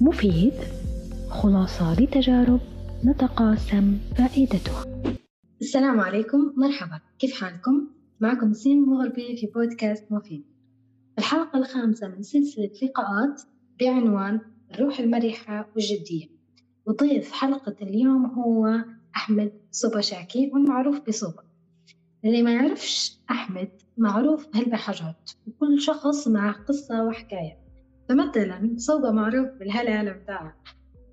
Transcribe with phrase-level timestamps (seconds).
[0.00, 0.52] مفيد.
[1.30, 2.60] خلاصة لتجارب
[3.04, 4.84] نتقاسم فائدتها.
[5.60, 7.00] السلام عليكم مرحبا.
[7.18, 7.86] كيف حالكم؟
[8.20, 10.44] معكم سين مغربي في بودكاست مفيد.
[11.18, 13.42] الحلقة الخامسة من سلسلة لقاءات
[13.80, 14.40] بعنوان
[14.74, 16.26] الروح المرحة والجدية.
[16.86, 18.84] وضيف حلقة اليوم هو
[19.16, 21.42] أحمد صوبا شاكي والمعروف بصوبا
[22.24, 23.68] اللي ما يعرفش أحمد
[23.98, 27.67] معروف بهالبحاجات وكل شخص مع قصة وحكاية.
[28.08, 30.56] فمثلا صوبا معروف بالهلالة بتاعه.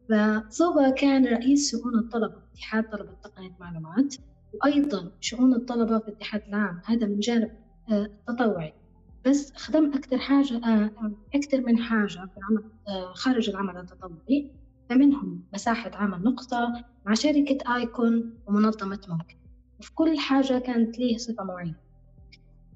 [0.10, 4.16] فصوبا كان رئيس شؤون الطلبة في اتحاد طلبة تقنية معلومات
[4.54, 7.52] وأيضا شؤون الطلبة في الاتحاد العام هذا من جانب
[7.92, 8.74] آه، تطوعي.
[9.26, 10.92] بس خدم أكثر حاجة آه،
[11.36, 14.52] أكثر من حاجة في العمل آه، خارج العمل التطوعي
[14.90, 19.36] فمنهم مساحة عمل نقطة مع شركة آيكون ومنظمة ممكن.
[19.80, 21.85] وفي كل حاجة كانت ليه صفة معينة.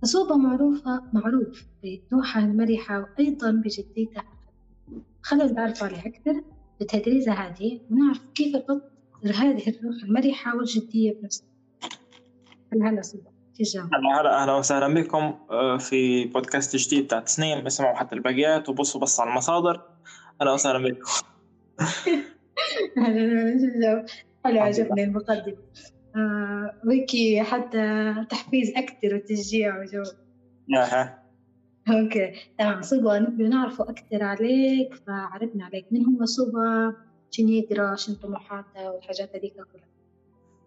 [0.02, 4.22] فصوبة معروفة معروف بنوحة المرحة وأيضا بجديته
[5.22, 6.44] خلينا نتعرف عليه أكثر
[6.81, 8.91] بتدريسه هذه ونعرف كيف ربط
[9.25, 11.44] هذه الروح المرحة والجدية بنفس
[12.73, 13.39] هلا صوبة؟
[13.75, 19.02] هلا هلا أهلا وسهلا بكم آه، في بودكاست جديد بتاع سنين اسمعوا حتى الباقيات وبصوا
[19.02, 19.81] بص على المصادر.
[20.42, 21.09] أهلا وسهلا بكم.
[22.97, 24.05] أهلا
[24.45, 25.58] حلو عجبني المقدمة.
[26.88, 30.03] ويكي حتى تحفيز أكثر وتشجيع وجو.
[30.75, 31.23] أها.
[31.89, 32.33] Okay.
[32.59, 32.81] تمام.
[32.81, 35.85] صوبة نبي نعرفه أكثر عليك فعرفنا عليك.
[35.91, 36.94] من هو صوبة
[37.31, 39.89] شنو يقرا شنو طموحاته والحاجات هذيك كلها؟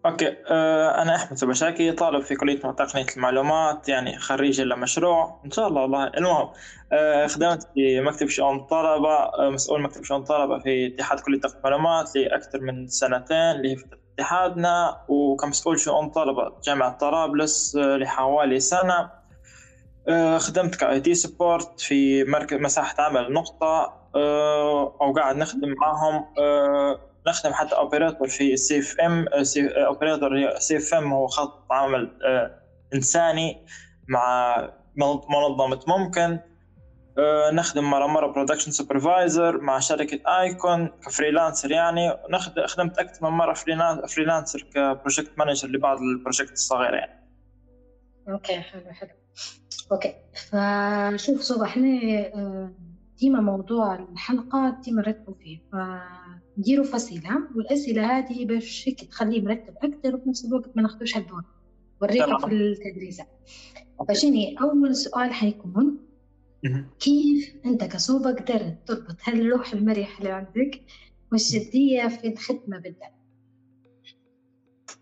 [0.05, 0.35] Okay.
[0.47, 5.41] آه، أنا أحمد سبشاكي طالب في كلية تقنيه المعلومات يعني خريج مشروع.
[5.45, 6.07] إن شاء الله والله.
[6.07, 6.49] المهم
[6.91, 11.57] آه، خدمت في مكتب شؤون الطلبة آه، مسؤول مكتب شؤون الطلبة في اتحاد كلية تقنيه
[11.57, 19.09] المعلومات لأكثر من سنتين اللي هي فترة اتحادنا وكمسؤول شؤون طلبة جامعة طرابلس لحوالي سنة.
[20.37, 24.03] خدمت ك IT support في مركز مساحة عمل نقطة.
[25.01, 26.25] أو قاعد نخدم معاهم.
[27.27, 29.25] نخدم حتى operator في CFM.
[29.87, 32.59] operator CFM هو خط عمل آه،
[32.93, 33.65] إنساني
[34.07, 34.55] مع
[35.29, 36.21] منظمة ممكن.
[36.21, 36.52] آه،
[37.53, 42.13] نخدم مرة مرة production supervisor مع شركة ايكون ك freelancer يعني.
[42.65, 43.53] خدمت أكثر من مرة
[44.07, 47.23] freelancer ك project manager لبعض ال project الصغيرة يعني.
[48.29, 49.09] Okay حلو حلو.
[49.91, 51.87] Okay فشوف صوبة إحنا
[52.35, 52.73] آه،
[53.19, 60.15] ديما موضوع الحلقة ديما نرتبوا فيه فنديروا فصيلة والأسئلة هذه باش هيك تخليه مرتب أكثر
[60.15, 61.43] وفي نفس الوقت ما ناخذوش هالدور.
[62.01, 63.25] وريكم في التدريسة
[64.09, 65.97] فشني أول سؤال حيكون
[66.99, 70.81] كيف أنت كصوبة قدرت تربط هالروح المرح اللي عندك
[71.31, 73.13] والجدية في الخدمة بالذات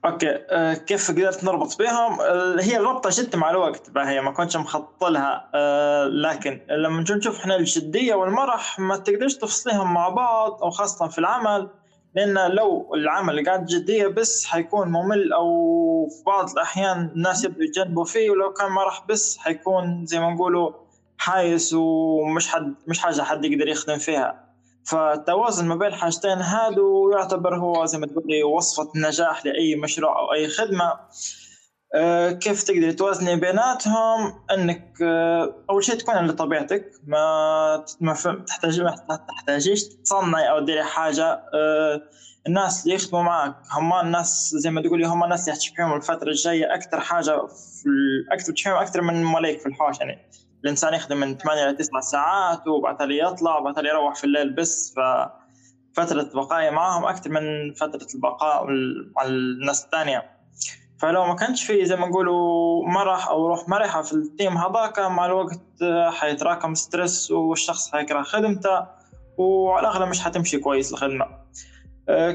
[0.06, 5.04] أوكي أه كيف قدرت نربط أه هي الربطة جت مع الوقت هي ما كنتش مخطط
[5.04, 11.08] لها أه لكن لما نشوف إحنا الجديه والمرح ما تقدرش تفصليهم مع بعض أو خاصة
[11.08, 11.70] في العمل
[12.16, 18.06] لأن لو العمل قاعد جدية بس حيكون ممل أو في بعض الأحيان الناس يبدوا يتجنبوا
[18.06, 20.72] فيه ولو كان مرح بس حيكون زي ما نقولوا
[21.22, 24.46] حايس ومش حد مش حاجة حد يقدر يخدم فيها.
[24.86, 30.34] فالتوازن ما بين الحاجتين هادو يعتبر هو زي ما تقولي وصفة نجاح لأي مشروع أو
[30.34, 30.94] أي خدمة.
[31.96, 36.92] أه كيف تقدر توازني بيناتهم؟ إنك أه أول شيء تكون على طبيعتك.
[37.08, 37.84] ما
[38.48, 38.96] تحتاج ما
[39.28, 41.26] تحتاجيش تصنعي أو تديري حاجة.
[41.54, 42.02] أه
[42.48, 46.74] الناس اللي يخدموا معك هم الناس زي ما تقولي هم الناس اللي حتشوفيهم الفترة الجاية
[46.74, 47.90] أكثر حاجة في
[48.32, 50.32] أكثر أكثر من ملاك في الحوش يعني.
[50.64, 54.96] الإنسان يخدم من 8 ل 9 ساعات وبعدها يطلع وبعدها يروح في الليل بس.
[55.96, 58.66] ففترة بقائي معاهم أكثر من فترة البقاء
[59.16, 60.42] مع الناس الثانية.
[61.02, 65.00] فلو ما كانش في زي ما نقولوا مرح أو روح مرحة في ال team هذاك
[65.00, 65.62] مع الوقت
[66.10, 68.86] حيتراكم stress والشخص حيكره خدمته
[69.38, 71.26] وعلى الأغلب مش حتمشي كويس الخدمة.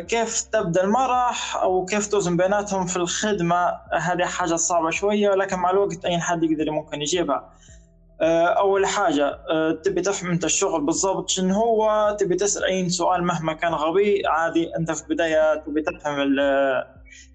[0.09, 5.71] كيف تبدأ المرح أو كيف توزن بيناتهم في الخدمة؟ هذه حاجة صعبة شوية ولكن مع
[5.71, 7.53] الوقت أي حد يقدر ممكن يجيبها.
[8.21, 13.53] أول حاجة آه، تبي تفهم أنت الشغل بالضبط شنو هو تبي تسأل أي سؤال مهما
[13.53, 16.37] كان غبي عادي أنت في البداية تبي تفهم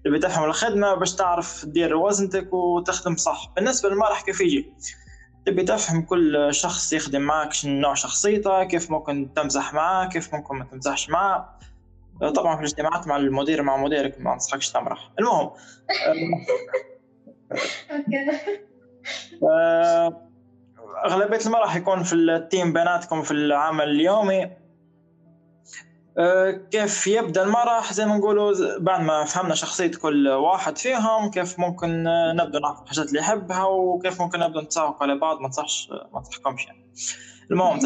[0.04, 3.52] تبي تفهم الخدمة باش تعرف تدير وزنتك وتخدم صح.
[3.56, 4.72] بالنسبة للمرح كيف يجي؟
[5.46, 10.56] تبي تفهم كل شخص يخدم معك شنو نوع شخصيته كيف ممكن تمزح معاه كيف ممكن
[10.56, 11.58] ما تمزحش معاه.
[12.22, 15.12] آه، طبعا في الاجتماعات مع المدير مع مديرك ما أنصحكش تمرح.
[15.18, 15.50] المهم
[21.04, 24.50] أغلبية المرة راح يكون في التيم بيناتكم في العمل اليومي.
[26.18, 31.58] أه، كيف يبدأ المرح؟ زي ما نقولوا بعد ما فهمنا شخصية كل واحد فيهم كيف
[31.58, 32.04] ممكن
[32.36, 36.66] نبدأ نعرف الحاجات اللي يحبها وكيف ممكن نبدأ نتساوق على بعض ما نصحش ما نصحكمش
[36.66, 36.92] يعني.
[37.50, 37.78] المهم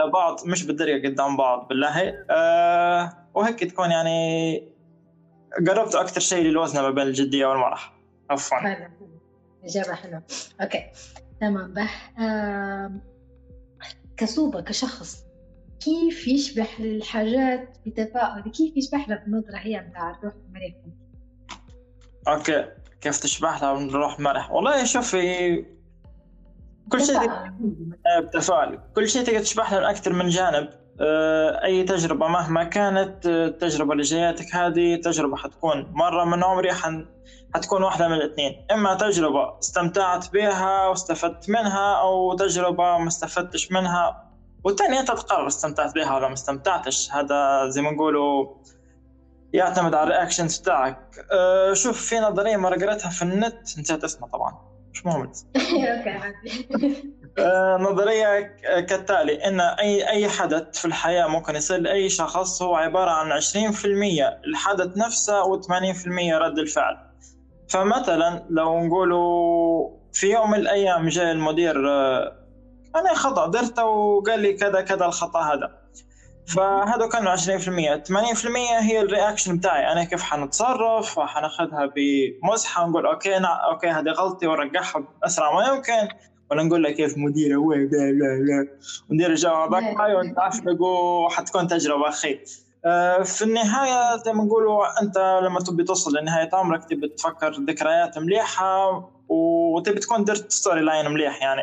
[0.00, 2.24] على بعض مش بالدرجة قدام بعض بالله.
[2.30, 4.58] أه وهيك تكون يعني
[5.68, 7.92] قربت أكثر شيء للوزن ما بين الجدية والمرح.
[8.30, 8.58] عفوا.
[8.58, 8.88] حلو
[9.64, 10.22] إجابة حلوة.
[10.62, 10.90] أوكي.
[11.40, 11.74] تمام.
[11.74, 11.88] به
[12.24, 13.00] آه
[14.16, 15.24] كصوبة كشخص
[15.80, 20.74] كيف يشبح الحاجات بتفاؤل؟ كيف يشبح لها بنظره هي بتاع الروح المريح
[22.28, 22.64] أوكي.
[23.00, 25.66] كيف تشبح لها الروح المرح والله شوفي
[26.92, 27.18] كل شيء
[28.22, 28.78] بتفاؤل.
[28.96, 30.83] كل شيء تقدر تشبح له أكثر من جانب.
[31.00, 37.06] أي تجربة مهما كانت آه، التجربة اللي جايتك هذه تجربة حتكون مرة من عمري حن
[37.54, 38.66] حتكون واحدة من الاثنين.
[38.72, 44.30] إما تجربة استمتعت بها واستفدت منها أو تجربة ما استفدتش منها
[44.64, 47.10] والثانية انت تقرر استمتعت بها ولا ما استمتعتش.
[47.12, 48.54] هذا زي ما نقولوا
[49.52, 51.26] يعتمد على الرياكشنز بتاعك.
[51.32, 54.58] أه شوف في نظرية ما قريتها في النت نسيت اسمها طبعا.
[54.92, 55.32] مش مهم.
[56.74, 57.23] آه،
[57.78, 63.40] نظرية كالتالي إن أي أي حدث في الحياة ممكن يصير لأي شخص هو عبارة عن
[63.40, 63.84] 20%
[64.46, 66.96] الحدث نفسه و80% رد الفعل.
[67.68, 72.32] فمثلا لو نقولوا في يوم من الأيام جاء المدير آه،
[72.96, 75.84] أنا خطأ درته وقال لي كذا كذا الخطأ هذا.
[76.46, 79.92] فهذا كانوا 20% 80% هي ال reaction بتاعي.
[79.92, 86.08] أنا كيف حنتصرف؟ حناخذها بمزحة ونقول okay نا okay هذه غلطتي ونرجعها بأسرع ما يمكن.
[86.54, 88.68] ولا نقول لك كيف مدير هو لا لا لا.
[89.10, 92.40] مدير الجامعة هاي وأنت تعفقوا حتكون تجربة أخي.
[92.84, 98.18] آه، في النهاية زي ما نقولوا أنت لما تبي توصل لنهاية عمرك تبي تفكر ذكريات
[98.18, 98.88] مليحة
[99.28, 101.62] وتبي تكون درت story line مليح يعني.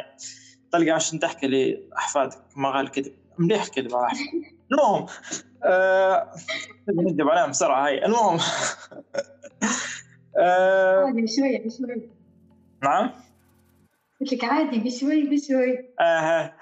[0.72, 4.08] تلقى عشان تحكي لأحفادك ما غال كذب مليح كذب على
[4.72, 5.06] المهم
[7.12, 8.06] نكذب عليهم بسرعة هاي.
[8.06, 8.38] المهم
[10.38, 12.10] آه بشوي بشوي
[12.84, 13.12] نعم؟
[14.22, 15.78] قلت لك عادي بشوي بشوي.
[16.00, 16.54] آه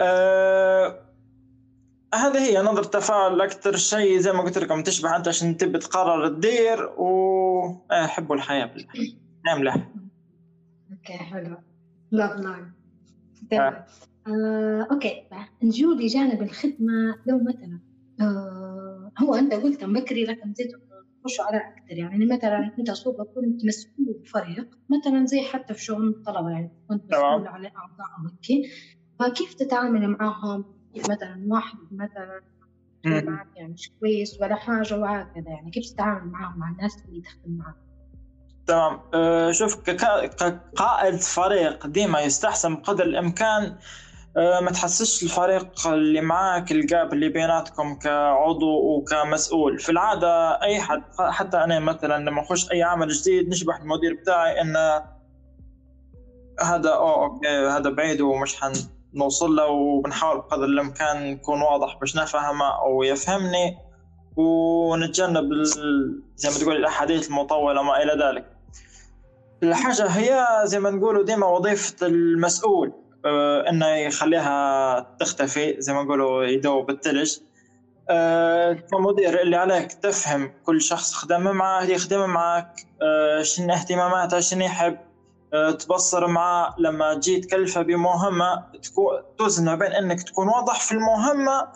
[0.00, 1.02] آه
[2.14, 3.40] هذه هي نظرة تفاعل.
[3.40, 7.06] أكثر شيء زي ما قلت لكم تشبه أنت عشان تبي تقرر تدير و
[7.90, 8.88] آه، الحياة بالله.
[9.46, 9.88] نعم له
[10.92, 11.56] Okay حلو.
[12.10, 12.72] Love line
[13.50, 13.84] تمام.
[14.26, 15.22] آه، okay.
[15.62, 17.18] نجو لجانب الخدمة.
[17.26, 17.80] لو مثلا
[18.20, 20.72] آه، هو أنت قلت بكري لكن زيت
[21.26, 21.98] خشوا على أكثر.
[21.98, 27.04] يعني مثلا أنت صوبة كنت مسؤول فريق مثلا زي حتى في شؤون الطلبة يعني كنت
[27.04, 28.66] مسؤول على أعضاء وهيك
[29.18, 30.64] فكيف تتعامل معهم؟
[30.96, 32.40] مثلا واحد مثلا
[33.06, 35.48] معك يعني مش كويس ولا حاجة وهكذا.
[35.48, 37.86] يعني كيف تتعامل معهم مع الناس اللي تخدم معهم
[38.66, 39.00] تمام.
[39.14, 43.76] أه شوف كقائد فريق ديما يستحسن بقدر الإمكان
[44.36, 49.78] ما تحسش الفريق اللي معاك ال gap اللي بيناتكم كعضو وكمسؤول.
[49.78, 54.60] في العادة أي حد حتى أنا مثلا لما أخش أي عمل جديد نشبح المدير بتاعي
[54.60, 55.02] انه
[56.62, 58.56] هذا أوه okay هذا بعيد ومش
[59.14, 63.78] حنوصل له وبنحاول بقدر الإمكان نكون واضح باش نفهمه أو يفهمني
[64.36, 65.52] ونتجنب
[66.36, 68.56] زي ما تقول الأحاديث المطولة ما إلى ذلك.
[69.62, 73.05] الحاجة هي زي ما نقولوا ديما وظيفة المسؤول.
[73.68, 77.36] إنه يخليها تختفي زي ما نقولوا يدوب بالثلج.
[78.10, 84.64] آه كمدير اللي عليك تفهم كل شخص خدم معاه يخدم معك آه شنو اهتماماته شنو
[84.64, 84.98] يحب.
[85.54, 89.06] آه تبصر معاه لما تجي تكلفه بمهمة تكون
[89.38, 91.68] توزن بين إنك تكون واضح في المهمة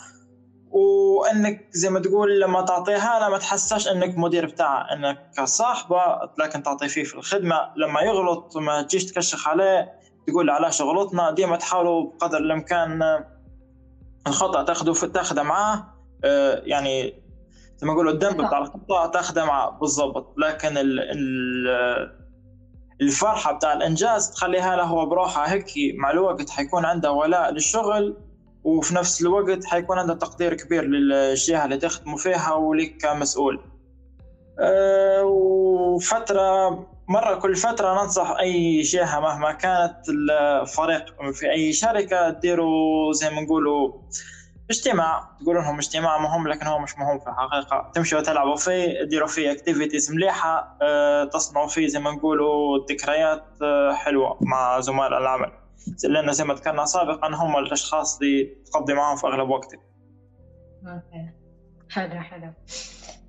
[0.70, 4.92] وإنك زي ما تقول لما تعطيها له ما تحسش إنك مدير بتاعه.
[4.92, 6.02] إنك صاحبه
[6.38, 9.99] لكن تعطي فيه في الخدمة لما يغلط ما تجيش تكشخ عليه
[10.30, 13.02] تقول علاش غلطنا ديما تحاولوا بقدر الإمكان
[14.26, 15.94] الخطأ تاخذه في تاخذه معاه
[16.24, 17.22] آه، يعني
[17.76, 20.34] زي ما يقولوا الذنب بتاع الخطأ تاخذه معاه بالضبط.
[20.38, 22.20] لكن ال ال
[23.00, 28.16] الفرحة بتاع الإنجاز تخليها له هو بروحه هيك مع الوقت حيكون عنده ولاء للشغل
[28.64, 33.60] وفي نفس الوقت حيكون عنده تقدير كبير للجهة اللي تخدموا فيها ولك كمسؤول.
[34.58, 36.68] أه وفترة
[37.10, 43.40] مرة كل فترة ننصح أي جهة مهما كانت الفريق في أي شركة تديروا زي ما
[43.40, 43.92] نقولوا
[44.70, 47.90] اجتماع تقولوا لهم اجتماع مهم لكن هو مش مهم في الحقيقة.
[47.94, 53.92] تمشوا تلعبوا فيه تديروا فيه اكتيفيتيز مليحة أه تصنعوا فيه زي ما نقولوا ذكريات أه
[53.92, 55.50] حلوة مع زملاء العمل.
[56.04, 59.80] لأن زي ما ذكرنا سابقا هم الأشخاص اللي تقضي معهم في أغلب وقتك.
[61.90, 62.52] حلو حلو.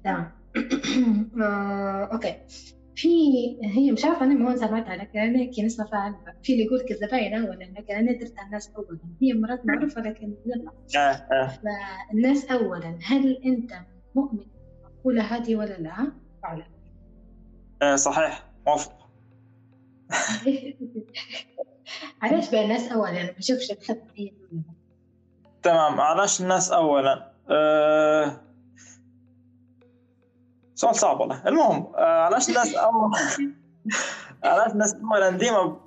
[0.04, 0.32] تمام
[1.44, 2.36] آه، أوكي.
[3.02, 5.86] في هي مش عارفة أنا ما سمعتها لكن أنا كي نسمع
[6.44, 10.72] في اللي يقول الزباين اولا لكن أنا درت الناس اولا هي مرات معروفة لكن لا.
[10.96, 11.60] آه آه.
[12.14, 13.72] الناس اولا هل أنت
[14.16, 14.40] مؤمن
[14.84, 16.12] بالمقوله هذه ولا لا؟
[16.44, 16.66] فعلا.
[17.82, 19.10] آه صحيح موافق.
[22.22, 23.72] علاش بقى الناس اولا؟ ما بشوفش
[24.16, 24.32] هي
[25.64, 28.42] تمام علاش الناس اولا؟ أه...
[30.82, 31.92] سؤال صعب والله المهم.
[31.96, 32.76] علاش الناس
[34.44, 35.78] علاش الناس اولا ديما.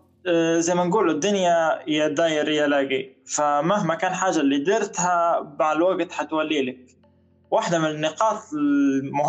[0.58, 6.12] زي ما نقول الدنيا يا داير يا لاقي فمهما كان حاجة اللي درتها مع الوقت
[6.12, 6.86] حتولي لك
[7.50, 8.42] واحدة من النقاط.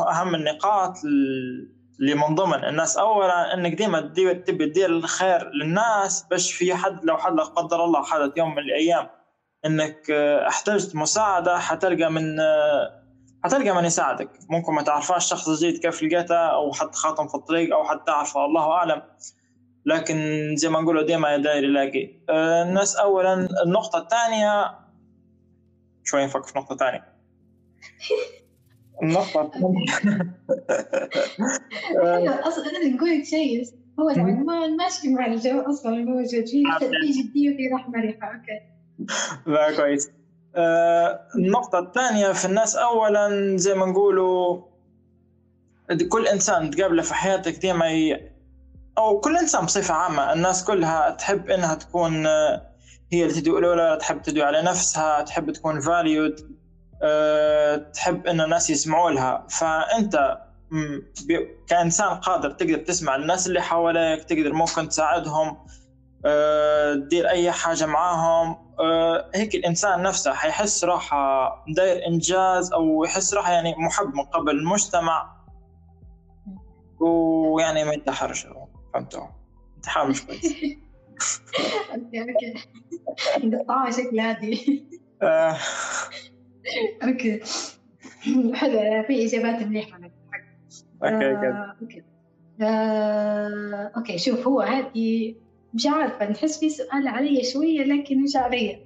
[0.07, 0.93] اهم النقاط
[2.00, 7.17] اللي من ضمن الناس اولا انك ديما تبي تدير الخير للناس باش في حد لو
[7.17, 9.07] حد لا قدر الله حدث يوم من الأيام
[9.65, 10.12] انك
[10.48, 12.36] احتجت مساعده حتلقى من
[13.45, 14.29] حتلقى من يساعدك.
[14.49, 18.45] ممكن ما تعرفاش الشخص الجديد كيف لقيته أو حد خاطم في الطريق أو حد تعرفه
[18.45, 19.01] الله أعلم.
[19.85, 20.17] لكن
[20.55, 24.71] زي ما نقولوا ديما داير يلاقي آه، الناس اولا النقطة الثانية.
[26.03, 27.05] شوي نفكر في نقطة ثانية.
[29.03, 29.51] النقطة
[32.47, 33.63] أصلا أنا نقول لك شيء
[33.99, 38.27] هو العنوان ماشي مع الجو أصلا الموجود في في جدية وفي رحمة ريحة.
[38.27, 38.59] أوكي.
[39.45, 40.07] لا كويس.
[40.09, 40.14] آه،
[41.35, 44.62] النقطة الثانية في الناس أولا زي ما نقولوا
[46.12, 48.31] كل إنسان تقابله في حياتك ديما ي...
[48.97, 52.62] أو كل إنسان بصفة عامة الناس كلها تحب إنها تكون آه،
[53.12, 56.55] هي اللي تدعو الأولى تحب تدعو على نفسها تحب تكون فاليود
[57.03, 59.47] أه، تحب إن الناس يسمعوا لها.
[59.50, 60.38] فأنت
[61.67, 65.57] كإنسان قادر تقدر تسمع الناس اللي حواليك تقدر ممكن تساعدهم.
[66.96, 68.65] تدير أي حاجة معاهم.
[68.79, 74.51] أه، هيك الإنسان نفسه حيحس راحة داير إنجاز أو يحس راحة يعني محب من قبل
[74.51, 75.36] المجتمع.
[77.00, 78.48] ويعني ما ينتحرش
[78.94, 79.27] فهمتوا؟
[79.77, 80.46] انتحار مش كويس.
[81.96, 82.53] أوكي أوكي.
[83.48, 84.86] نقطعها شكل عادي
[85.22, 85.58] أه.
[87.03, 87.41] أوكي.
[88.53, 90.00] حلو في إجابات مليحه
[91.03, 91.32] أوكي
[91.82, 92.03] أوكي.
[93.98, 95.36] أوكي شوف هو هذه
[95.75, 98.79] مش عارفة نحس في سؤال علي شوية لكن مش علي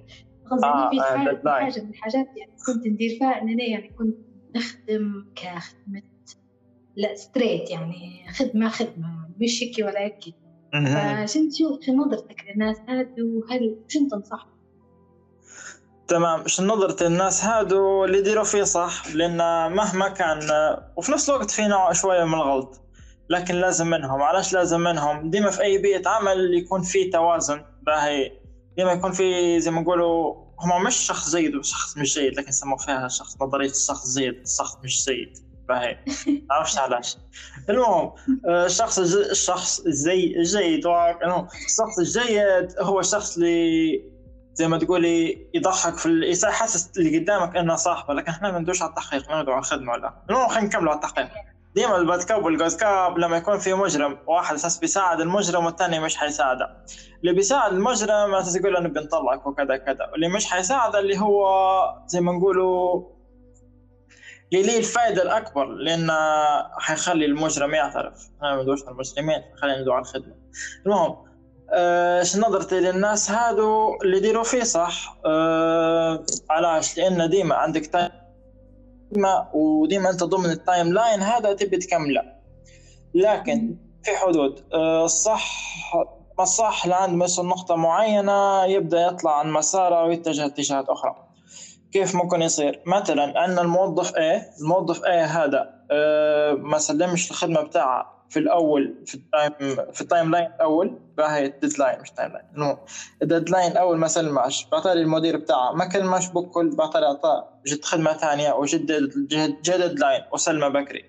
[0.50, 3.88] قصدي آه في حاجة, آه حاجة من الحاجات يعني كنت ندير فيها إن أنا يعني
[3.98, 4.16] كنت
[4.56, 6.02] نخدم كخدمة
[6.96, 10.18] لا straight يعني خدمة خدمة مش هيك ولا هيك
[10.72, 14.46] فشنو تشوف شو نظرتك للناس هادو؟ وهل شنو تنصح؟
[16.08, 16.46] تمام.
[16.46, 19.36] شو نظرة الناس هادو؟ اللي يديروا فيه صح لأن
[19.72, 20.38] مهما كان
[20.96, 22.80] وفي نفس الوقت في نوع شوية من الغلط.
[23.30, 24.22] لكن لازم منهم.
[24.22, 27.64] علاش لازم منهم؟ ديما في أي بيئه عمل يكون في توازن.
[27.82, 28.32] باهي.
[28.76, 32.76] ديما يكون في زي ما نقولوا هم مش شخص جيد وشخص مش جيد لكن سموا
[32.76, 35.38] فيها شخص نظرية الشخص جيد الشخص مش جيد.
[35.68, 35.98] باهي.
[36.50, 37.16] عرفت علاش.
[37.70, 38.12] المهم
[38.48, 44.02] الشخص الشخص زي الجيد الشخص الجيد هو الشخص اللي
[44.54, 48.88] زي ما تقولي يضحك في يحسس اللي قدامك إنه صاحبه لكن إحنا ما ندوش على
[48.88, 50.14] التحقيق ما ندور على الخدمة ولا.
[50.30, 51.28] المهم خلينا نكمل على التحقيق.
[51.74, 56.16] ديما الباد كاب والجوز كاب لما يكون في مجرم واحد أساس بيساعد المجرم والثاني مش
[56.16, 56.84] حيساعده.
[57.20, 60.08] اللي بيساعد المجرم أساس يقول له نبي نطلعك وكذا كذا.
[60.12, 61.44] واللي مش حيساعده اللي هو
[62.06, 63.02] زي ما نقولوا
[64.52, 66.10] ليه الفائدة الأكبر لأن
[66.78, 68.28] حيخلي المجرم يعترف.
[68.42, 70.34] أنا ما ندورش على المجرمين خلينا ندور على الخدمة.
[70.86, 71.16] المهم
[71.72, 75.16] إيش آه نظرتي للناس هادو اللي يديروا فيه؟ صح.
[75.26, 77.86] آه علاش؟ لأن ديما عندك
[79.12, 82.22] time وديما انت ضمن ال timeline هذا تبي تكمله.
[83.14, 85.50] لكن في حدود الصح
[85.94, 91.30] آه، ما الصح لعند مثل نقطة معينة يبدأ يطلع عن مساره ويتجه اتجاهات أخرى.
[91.92, 98.19] كيف ممكن يصير؟ مثلا أن الموظف A الموظف A هذا آه، ما سلمش الخدمة بتاعه
[98.30, 99.52] في الأول في ال time
[99.92, 102.76] في ال timeline الأول باهي ال deadline مش timeline
[103.22, 107.48] ال deadline الأول ما سلماش بعطى لي المدير بتاعه ما كلمش بكل بعطى لي أعطاه
[107.66, 108.92] جد خدمة ثانية وجد
[109.62, 111.04] deadline وسلمه بكري.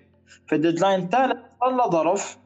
[0.46, 2.38] في ال deadline الثالث طلع ظرف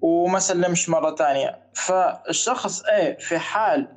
[0.00, 1.58] وما سلمش مرة ثانية.
[1.74, 3.88] فالشخص A في حال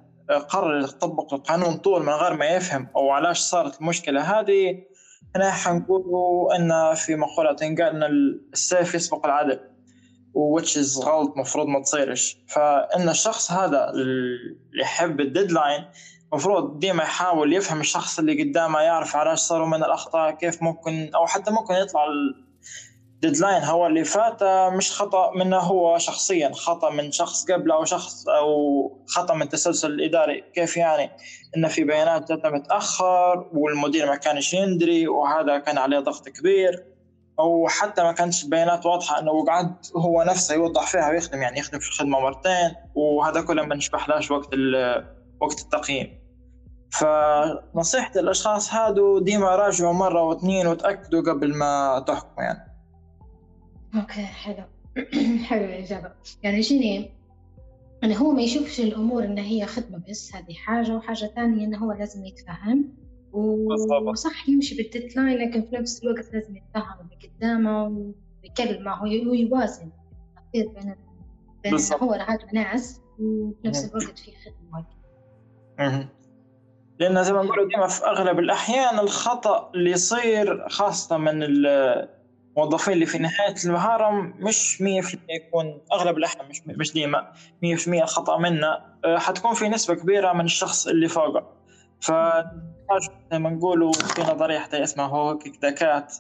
[0.49, 4.83] قرر يطبق القانون طول من غير ما يفهم أو علاش صارت المشكلة هذه
[5.35, 6.03] هنا حنقول
[6.55, 8.03] إن في مقولة تنقال إن
[8.53, 9.59] السيف يسبق العدل.
[10.37, 12.37] which is غلط مفروض ما تصيرش.
[12.47, 15.85] فإن الشخص هذا اللي يحب ال deadline
[16.33, 21.27] المفروض ديما يحاول يفهم الشخص اللي قدامه يعرف علاش صاروا من الأخطاء كيف ممكن أو
[21.27, 22.05] حتى ممكن يطلع
[23.15, 26.51] ال deadline هو اللي فات مش خطأ منه هو شخصيا.
[26.53, 28.51] خطأ من شخص قبله أو شخص أو
[29.07, 31.11] خطأ من التسلسل الاداري كيف يعني؟
[31.57, 36.96] إن في بيانات جت متاخر والمدير ما كانش يندري وهذا كان عليه ضغط كبير.
[37.39, 41.79] أو حتى ما كانتش بيانات واضحة إنه قعد هو نفسه يوضح فيها ويخدم يعني يخدم
[41.79, 44.49] في الخدمة مرتين وهذا كله ما نشبحلاش وقت
[45.41, 46.19] وقت التقييم.
[46.91, 52.59] فنصيحتي للاشخاص هادو ديما راجعوا مرة واثنين وتأكدوا قبل ما تحكموا يعني.
[53.95, 54.63] أوكي حلو.
[55.47, 56.11] حلو الإجابة.
[56.43, 56.79] يعني شنو
[58.01, 61.91] يعني هو ما يشوفش الأمور إن هي خدمة بس هذه حاجة وحاجة ثانية إنه هو
[61.91, 62.93] لازم يتفهم.
[63.33, 67.87] وصح يمشي بالديدلاين لكن في نفس الوقت لازم يتفهم اللي قدامه
[68.43, 69.91] ويتكلم معه ويوازن
[70.53, 70.95] يصير بين
[71.63, 73.85] بين هو رعاة ناس وفي نفس.
[73.85, 74.85] الوقت في خدمة
[75.79, 76.07] مهم.
[76.99, 83.05] لأن زي ما نقول ديما في أغلب الأحيان الخطأ اللي يصير خاصة من الموظفين اللي
[83.05, 87.31] في نهاية المهارة مش 100% يكون أغلب الأحيان مش مش ديما
[87.65, 88.67] 100% خطأ منه
[89.05, 91.53] أه، حتكون في نسبة كبيرة من الشخص اللي فوقه.
[92.01, 92.11] ف
[93.31, 96.15] ما نقولوا في نظرية حتى اسمها هوكيك دكات.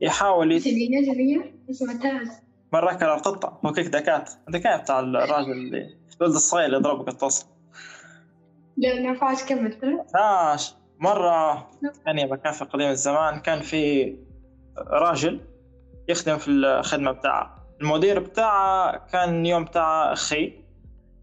[0.00, 0.66] يحاول يت...
[0.66, 2.28] اللي نجري اسمه تاز
[2.72, 3.60] مرة كان القطة.
[3.66, 4.30] هوكيك دكات.
[4.48, 7.46] الذكاء بتاع الراجل اللي الولد الصغير اللي ضربه قطاس
[8.76, 9.78] لا ما ينفعش كمل.
[9.78, 11.70] ترى عاش مرة
[12.06, 14.16] يعني مكان في قديم الزمان كان في
[14.78, 15.40] راجل
[16.08, 20.52] يخدم في الخدمة بتاعه المدير بتاعه كان يوم بتاع أخي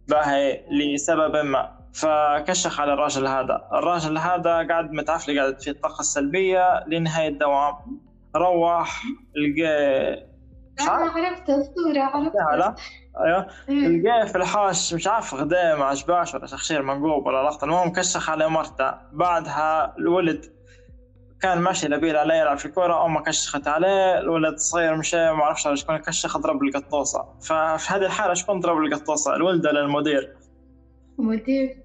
[0.07, 1.80] باهي لسبب ما.
[1.93, 3.67] فكشخ على الراجل هذا.
[3.73, 7.75] الراجل هذا قاعد متعفلي قاعد في الطاقة السلبية لنهاية الدوام.
[8.35, 9.03] روح
[9.35, 10.31] لقى
[10.79, 12.75] عرفت الصورة عرفتها لا
[13.19, 13.47] أيوه.
[13.69, 13.87] إيه.
[13.87, 17.65] لقاه في الحوش مش عارف غداء ما عجباش ولا شخشير منقوب ولا لقطة.
[17.65, 18.93] المهم كشخ على مرته.
[19.11, 20.45] بعدها الولد
[21.41, 25.67] كان ماشي لبيل عليه يلعب في كورة أمه كشخت عليه الولد الصغير مشى ما عرفش
[25.73, 30.35] شكون كشخ ضرب القطوصة ففي هذه الحالة شكون ضرب القطوصة الولد ولا المدير؟
[31.17, 31.80] مدير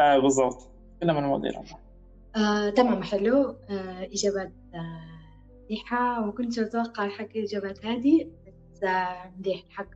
[0.00, 0.68] آه بالضبط.
[1.02, 1.58] كلهم المدير
[2.36, 3.56] آه، تمام حلو.
[3.70, 5.00] آه، إجابات آه،
[5.70, 9.86] مليحة وكنت أتوقع حق الإجابات هذه بس آه، مليح الحق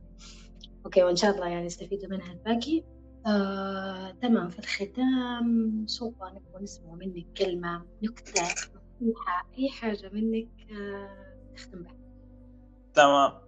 [0.85, 2.83] أوكي وإن شاء الله يعني استفيدوا منها الباقي.
[3.27, 4.49] آه، تمام.
[4.49, 8.41] في الختام سوف نبغى نسمع منك كلمة نكتة
[9.01, 11.95] نصيحة أي حاجة منك آه، تختم بها.
[12.93, 13.09] تمام.
[13.31, 13.44] آه،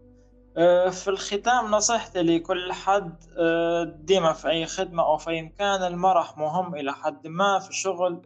[0.91, 6.37] في الختام نصيحتي لكل حد آه، ديما في أي خدمة أو في أي مكان المرح
[6.37, 8.21] مهم إلى حد ما في الشغل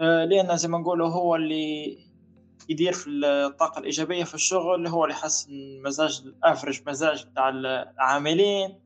[0.00, 1.98] آه، لأنه زي ما نقولوا هو اللي
[2.68, 5.50] يدير في الطاقة الإيجابية في الشغل هو اللي يحسن
[5.84, 8.80] مزاج الأفرج مزاج بتاع العاملين.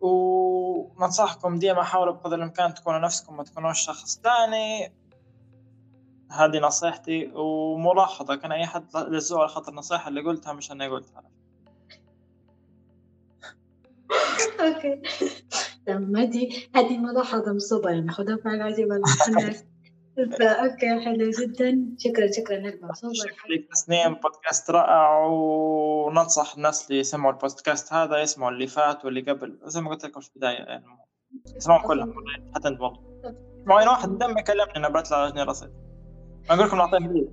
[0.00, 4.94] وننصحكم ديما حاولوا بقدر الإمكان تكونوا نفسكم ما تكونوش شخص تاني.
[6.30, 11.37] هذه نصيحتي وملاحظة كان أي حد لزوع على خاطر النصيحة اللي قلتها مش أنا قلتها.
[14.68, 15.02] okay.
[15.86, 19.64] تمام هذه هذه ملاحظة مصوبة يعني خذها في العجيب الناس
[20.38, 21.94] ف okay حلو جدا.
[21.98, 22.80] شكرا شكرا لك
[23.50, 24.14] لك تسنيم.
[24.14, 29.58] بودكاست رائع وننصح الناس اللي يسمعوا البودكاست هذا يسمعوا اللي فات واللي قبل.
[29.64, 30.84] زي ما قلت لكم في البداية يعني
[31.56, 32.14] اسمعوا كلهم
[32.54, 33.00] حتى أنت برضه.
[33.62, 35.70] اسمعوا واحد دم يكلمني أنا له جنيه رصيد.
[36.48, 37.28] ما أقول لكم نعطيه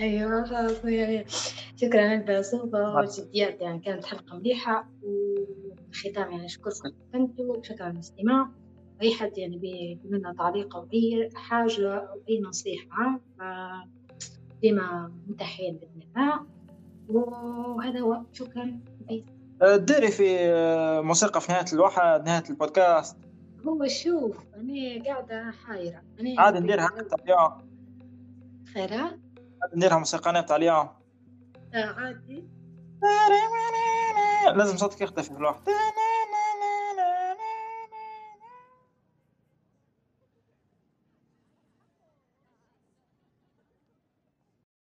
[0.00, 1.24] أيوه خلاص يعني
[1.76, 4.88] شكرا لك بصوبة والجديات يعني كانت حلقة مليحة
[5.90, 6.90] وختام يعني أشكركم.
[7.14, 8.48] أنتم شكرا للاستماع
[9.02, 13.42] أي حد يعني بي لنا تعليق أو أي حاجة أو أي نصيحة ف
[14.62, 16.46] ديما متاحين بإذن الله.
[17.08, 18.22] وهذا هو.
[18.32, 18.80] شكرا.
[19.08, 19.24] بيس.
[19.62, 20.52] ديري في
[21.04, 23.16] موسيقى في نهاية الواحد نهاية البودكاست.
[23.66, 26.02] هو شوف أنا قاعدة حايرة.
[26.20, 27.70] أنا عادي نديرها حتى اليوم.
[28.76, 29.20] عادي
[29.76, 30.88] نديرها موسيقى بتاع اليوم.
[31.74, 32.44] آه، عادي.
[34.48, 35.60] لازم صوتك يختفي في الواحد